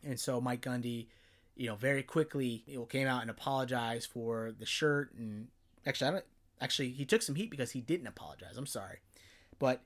[0.05, 1.07] And so Mike Gundy,
[1.57, 5.49] you know, very quickly you know, came out and apologized for the shirt and
[5.87, 6.25] actually I don't
[6.61, 8.57] actually he took some heat because he didn't apologize.
[8.57, 8.99] I'm sorry.
[9.59, 9.83] But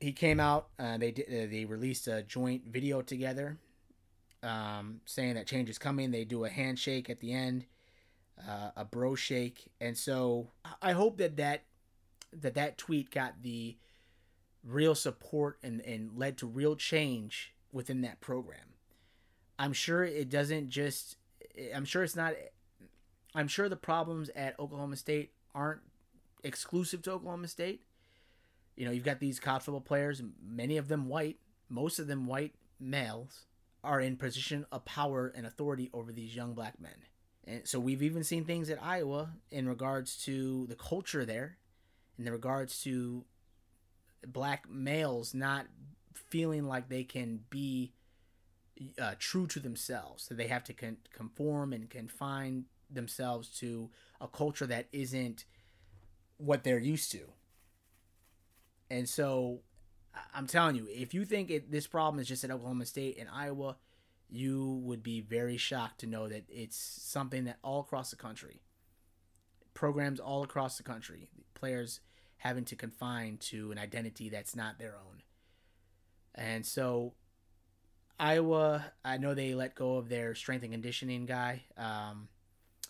[0.00, 3.58] he came out uh, they did uh, they released a joint video together
[4.42, 6.10] um, saying that change is coming.
[6.10, 7.64] They do a handshake at the end,
[8.48, 9.70] uh, a bro shake.
[9.80, 11.64] And so I hope that that
[12.32, 13.76] that that tweet got the
[14.66, 18.74] real support and, and led to real change within that program.
[19.58, 21.16] I'm sure it doesn't just,
[21.74, 22.34] I'm sure it's not,
[23.34, 25.80] I'm sure the problems at Oklahoma State aren't
[26.42, 27.82] exclusive to Oklahoma State.
[28.76, 31.38] You know, you've got these college football players, many of them white,
[31.68, 33.46] most of them white males,
[33.82, 36.96] are in position of power and authority over these young black men.
[37.46, 41.58] And so we've even seen things at Iowa in regards to the culture there,
[42.18, 43.24] in regards to
[44.26, 45.66] black males not
[46.12, 47.92] feeling like they can be
[49.00, 50.24] uh, true to themselves.
[50.24, 53.90] So they have to con- conform and confine themselves to
[54.20, 55.44] a culture that isn't
[56.38, 57.20] what they're used to.
[58.90, 59.60] And so
[60.34, 63.28] I'm telling you, if you think it, this problem is just at Oklahoma State and
[63.32, 63.76] Iowa,
[64.28, 68.60] you would be very shocked to know that it's something that all across the country,
[69.74, 72.00] programs all across the country, players
[72.38, 75.22] having to confine to an identity that's not their own.
[76.34, 77.14] And so
[78.18, 82.28] Iowa, I know they let go of their strength and conditioning guy um,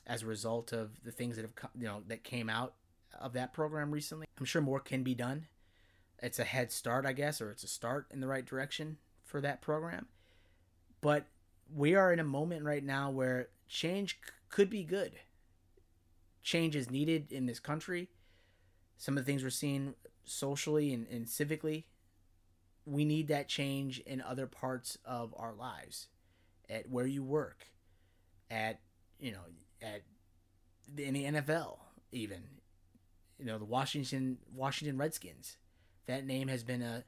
[0.07, 2.75] as a result of the things that have come, you know that came out
[3.19, 4.27] of that program recently.
[4.39, 5.47] I'm sure more can be done.
[6.23, 9.41] It's a head start, I guess, or it's a start in the right direction for
[9.41, 10.07] that program.
[11.01, 11.27] But
[11.75, 15.13] we are in a moment right now where change c- could be good.
[16.43, 18.09] Change is needed in this country.
[18.97, 19.95] Some of the things we're seeing
[20.25, 21.85] socially and, and civically
[22.87, 26.07] we need that change in other parts of our lives.
[26.69, 27.69] At where you work
[28.51, 28.81] at
[29.21, 29.39] you know
[29.81, 30.03] at
[30.99, 31.79] in the NFL
[32.11, 32.43] even
[33.39, 35.59] you know the Washington Washington Redskins.
[36.07, 37.05] That name has been a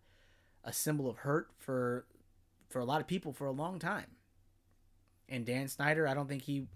[0.63, 2.07] a symbol of hurt for
[2.69, 4.13] for a lot of people for a long time.
[5.29, 6.69] And Dan Snyder I don't think he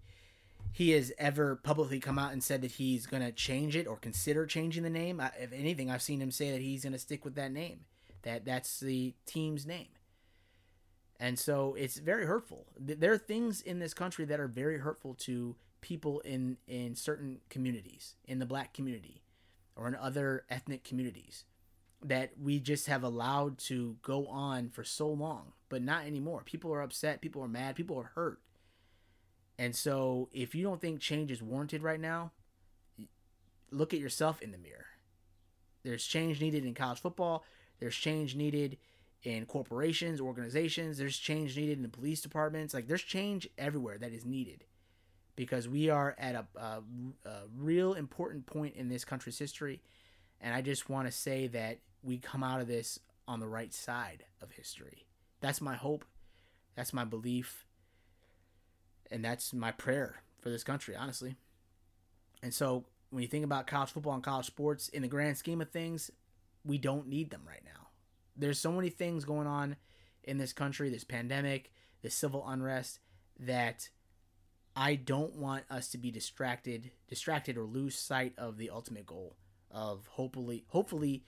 [0.70, 3.96] he has ever publicly come out and said that he's going to change it or
[3.96, 7.24] consider changing the name if anything I've seen him say that he's going to stick
[7.24, 7.80] with that name
[8.22, 9.88] that that's the team's name.
[11.20, 12.66] And so it's very hurtful.
[12.78, 17.40] There are things in this country that are very hurtful to people in in certain
[17.48, 19.22] communities, in the black community
[19.76, 21.44] or in other ethnic communities
[22.04, 26.42] that we just have allowed to go on for so long, but not anymore.
[26.44, 28.40] People are upset, people are mad, people are hurt.
[29.58, 32.32] And so if you don't think change is warranted right now,
[33.70, 34.86] look at yourself in the mirror.
[35.82, 37.44] There's change needed in college football.
[37.78, 38.78] There's change needed
[39.22, 40.98] in corporations, organizations.
[40.98, 42.74] There's change needed in the police departments.
[42.74, 44.64] Like there's change everywhere that is needed
[45.36, 46.82] because we are at a, a,
[47.28, 49.82] a real important point in this country's history.
[50.40, 52.98] And I just want to say that we come out of this
[53.28, 55.06] on the right side of history.
[55.40, 56.04] That's my hope.
[56.74, 57.66] That's my belief.
[59.12, 61.36] And that's my prayer for this country, honestly.
[62.42, 65.60] And so when you think about college football and college sports, in the grand scheme
[65.60, 66.10] of things,
[66.64, 67.88] we don't need them right now.
[68.36, 69.76] There's so many things going on
[70.24, 71.70] in this country, this pandemic,
[72.02, 73.00] this civil unrest
[73.38, 73.90] that
[74.74, 79.36] I don't want us to be distracted, distracted or lose sight of the ultimate goal
[79.70, 81.24] of hopefully hopefully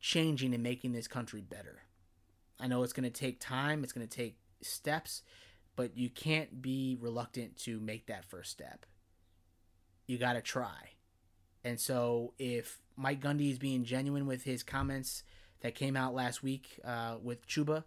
[0.00, 1.82] changing and making this country better.
[2.60, 5.22] I know it's going to take time, it's going to take steps,
[5.76, 8.86] but you can't be reluctant to make that first step.
[10.06, 10.90] You got to try.
[11.64, 15.22] And so if Mike Gundy is being genuine with his comments
[15.60, 17.84] that came out last week uh, with Chuba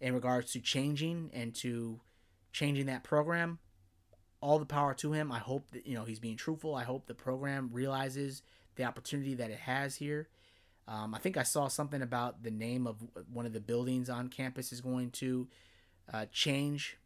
[0.00, 2.00] in regards to changing and to
[2.52, 3.58] changing that program.
[4.40, 5.32] All the power to him.
[5.32, 6.74] I hope that you know he's being truthful.
[6.74, 8.42] I hope the program realizes
[8.76, 10.28] the opportunity that it has here.
[10.86, 12.96] Um, I think I saw something about the name of
[13.32, 15.48] one of the buildings on campus is going to
[16.12, 16.98] uh, change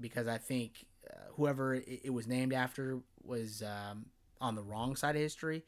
[0.00, 4.06] because I think uh, whoever it, it, was named after was um,
[4.40, 5.64] on the wrong side of history.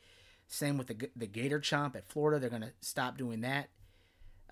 [0.47, 2.41] Same with the the Gator Chomp at Florida.
[2.41, 3.69] They're gonna stop doing that,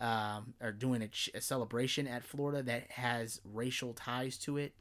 [0.01, 4.75] um, or doing a, a, celebration at Florida that has racial ties to it.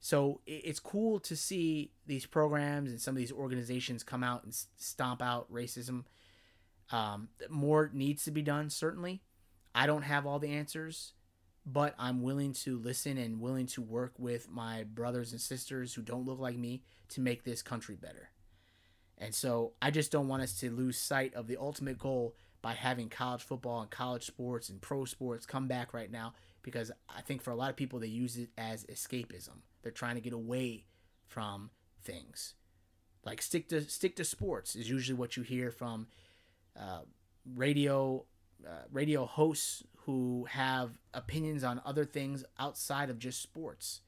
[0.00, 4.54] So it's cool to see these programs and some of these organizations come out and
[4.76, 6.04] stomp out racism.
[6.92, 9.22] Um, more needs to be done, certainly.
[9.74, 11.12] I don't have all the answers,
[11.66, 16.02] but I'm willing to listen and willing to work with my brothers and sisters who
[16.02, 18.30] don't look like me to make this country better.
[19.18, 22.74] And so I just don't want us to lose sight of the ultimate goal by
[22.74, 27.20] having college football and college sports and pro sports come back right now because I
[27.22, 29.62] think for a lot of people they use it as escapism.
[29.82, 30.84] They're trying to get away
[31.26, 31.70] from
[32.02, 32.54] things.
[33.24, 36.06] Like stick to stick to sports is usually what you hear from
[36.78, 37.00] uh,
[37.54, 38.24] radio
[38.64, 44.00] uh, radio hosts who have opinions on other things outside of just sports.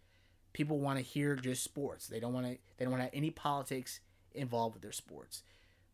[0.53, 2.07] People want to hear just sports.
[2.07, 2.59] They don't want to.
[2.77, 4.01] They don't want to have any politics
[4.33, 5.43] involved with their sports.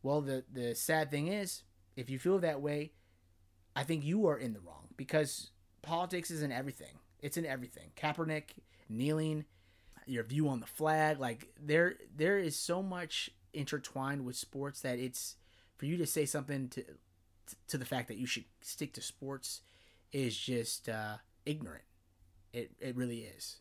[0.02, 1.62] Well, the the sad thing is,
[1.96, 2.92] if you feel that way,
[3.74, 5.50] I think you are in the wrong because
[5.82, 6.98] politics is in everything.
[7.20, 7.90] It's in everything.
[7.96, 8.50] Kaepernick
[8.88, 9.44] kneeling,
[10.06, 14.98] your view on the flag, like there there is so much intertwined with sports that
[14.98, 15.36] it's
[15.76, 16.84] for you to say something to
[17.68, 19.60] to the fact that you should stick to sports
[20.12, 21.84] is just uh, ignorant.
[22.52, 23.58] It it really is.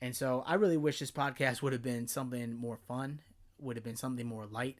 [0.00, 3.20] And so I really wish this podcast would have been something more fun,
[3.58, 4.78] would have been something more light.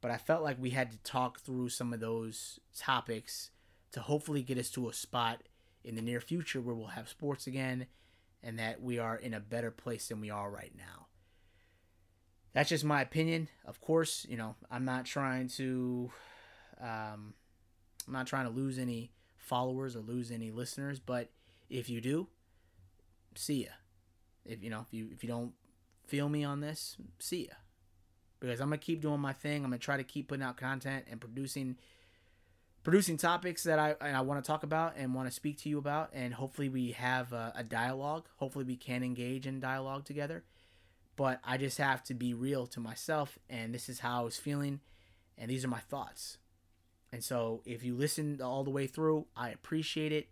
[0.00, 3.50] But I felt like we had to talk through some of those topics
[3.92, 5.42] to hopefully get us to a spot
[5.82, 7.86] in the near future where we'll have sports again
[8.42, 11.06] and that we are in a better place than we are right now.
[12.52, 13.48] That's just my opinion.
[13.64, 16.10] Of course, you know, I'm not trying to
[16.80, 17.34] um,
[18.06, 21.30] I'm not trying to lose any followers or lose any listeners, but
[21.68, 22.28] if you do,
[23.34, 23.70] see ya.
[24.44, 25.52] If you know, if you if you don't
[26.06, 27.54] feel me on this, see ya.
[28.40, 29.64] Because I'm gonna keep doing my thing.
[29.64, 31.76] I'm gonna try to keep putting out content and producing
[32.82, 35.78] producing topics that I I want to talk about and want to speak to you
[35.78, 38.26] about, and hopefully we have a, a dialogue.
[38.36, 40.44] Hopefully we can engage in dialogue together.
[41.16, 44.36] But I just have to be real to myself, and this is how I was
[44.36, 44.80] feeling,
[45.38, 46.38] and these are my thoughts.
[47.14, 50.30] And so if you listened all the way through, I appreciate it.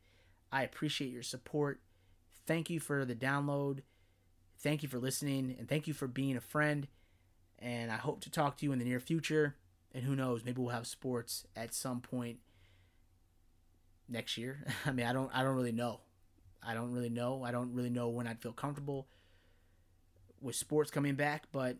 [0.50, 1.80] I appreciate your support.
[2.44, 3.82] Thank you for the download.
[4.58, 6.88] Thank you for listening and thank you for being a friend.
[7.60, 9.54] And I hope to talk to you in the near future.
[9.92, 12.38] And who knows, maybe we'll have sports at some point
[14.08, 14.66] next year.
[14.84, 16.00] I mean, I don't I don't really know.
[16.64, 17.44] I don't really know.
[17.44, 19.06] I don't really know when I'd feel comfortable
[20.40, 21.76] with sports coming back, but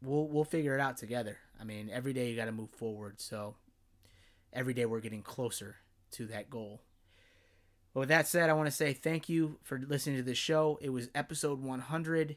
[0.00, 1.36] we'll we'll figure it out together.
[1.60, 3.20] I mean, every day you got to move forward.
[3.20, 3.56] So
[4.52, 5.76] every day we're getting closer
[6.12, 6.80] to that goal.
[7.94, 10.78] But with that said, I want to say thank you for listening to this show.
[10.80, 12.36] It was episode 100.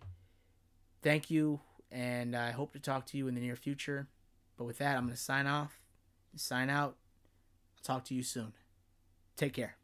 [1.04, 1.60] Thank you,
[1.92, 4.08] and I hope to talk to you in the near future.
[4.58, 5.80] But with that, I'm going to sign off,
[6.36, 6.96] sign out.
[7.76, 8.54] I'll talk to you soon.
[9.36, 9.76] Take care.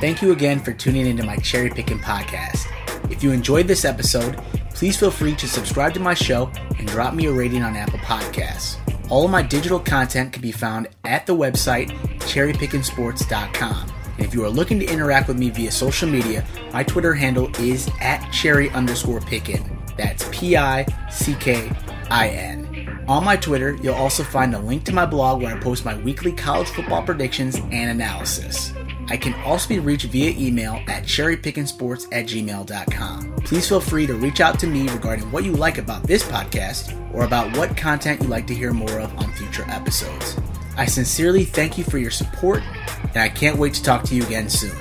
[0.00, 2.66] Thank you again for tuning into my CherryPickin podcast.
[3.10, 4.38] If you enjoyed this episode,
[4.74, 7.98] please feel free to subscribe to my show and drop me a rating on Apple
[8.00, 8.76] Podcasts.
[9.10, 11.90] All of my digital content can be found at the website
[12.20, 13.92] cherrypickinsports.com.
[14.18, 17.50] And if you are looking to interact with me via social media, my Twitter handle
[17.60, 19.78] is at cherry underscore pickin.
[19.96, 21.70] That's P I C K
[22.10, 23.04] I N.
[23.08, 25.96] On my Twitter, you'll also find a link to my blog where I post my
[25.96, 28.72] weekly college football predictions and analysis.
[29.08, 33.34] I can also be reached via email at cherrypickinsports at gmail.com.
[33.44, 36.94] Please feel free to reach out to me regarding what you like about this podcast
[37.14, 40.38] or about what content you'd like to hear more of on future episodes.
[40.76, 42.62] I sincerely thank you for your support,
[43.02, 44.76] and I can't wait to talk to you again soon.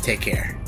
[0.00, 0.59] Take care.